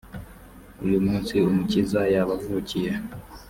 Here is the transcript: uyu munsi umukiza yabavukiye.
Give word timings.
uyu 0.85 0.99
munsi 1.05 1.33
umukiza 1.49 2.01
yabavukiye. 2.13 2.91